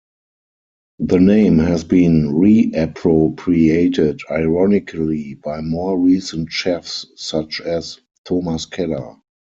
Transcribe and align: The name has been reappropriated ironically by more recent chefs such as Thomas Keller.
The 0.97 1.19
name 1.19 1.59
has 1.59 1.83
been 1.83 2.29
reappropriated 2.33 4.21
ironically 4.31 5.35
by 5.35 5.61
more 5.61 5.99
recent 5.99 6.51
chefs 6.51 7.05
such 7.15 7.61
as 7.61 7.99
Thomas 8.25 8.65
Keller. 8.65 9.17